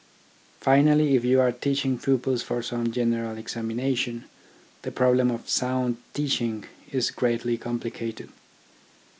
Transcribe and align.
Finally, 0.61 1.15
if 1.15 1.23
you 1.23 1.39
are 1.39 1.51
teaching 1.51 1.95
pupils 1.95 2.41
for 2.41 2.63
some 2.63 2.91
general 2.91 3.37
examination, 3.37 4.23
the 4.81 4.91
problem 4.91 5.29
of 5.29 5.47
sound 5.47 5.97
teaching 6.15 6.65
is 6.91 7.11
greatly 7.11 7.55
complicated. 7.55 8.29